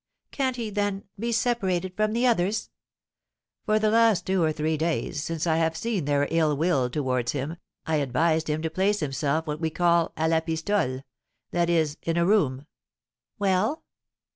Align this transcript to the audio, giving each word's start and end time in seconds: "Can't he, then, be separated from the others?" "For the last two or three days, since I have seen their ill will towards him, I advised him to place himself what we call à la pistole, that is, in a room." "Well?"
"Can't 0.31 0.55
he, 0.55 0.71
then, 0.71 1.03
be 1.19 1.31
separated 1.31 1.95
from 1.95 2.13
the 2.13 2.25
others?" 2.25 2.71
"For 3.67 3.77
the 3.77 3.91
last 3.91 4.25
two 4.25 4.41
or 4.41 4.51
three 4.51 4.75
days, 4.75 5.21
since 5.23 5.45
I 5.45 5.57
have 5.57 5.77
seen 5.77 6.05
their 6.05 6.27
ill 6.31 6.57
will 6.57 6.89
towards 6.89 7.33
him, 7.33 7.57
I 7.85 7.97
advised 7.97 8.49
him 8.49 8.63
to 8.63 8.71
place 8.71 8.99
himself 9.01 9.45
what 9.45 9.61
we 9.61 9.69
call 9.69 10.11
à 10.17 10.27
la 10.27 10.39
pistole, 10.39 11.03
that 11.51 11.69
is, 11.69 11.97
in 12.01 12.17
a 12.17 12.25
room." 12.25 12.65
"Well?" 13.37 13.83